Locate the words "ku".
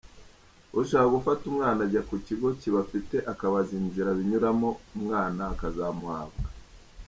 2.09-2.15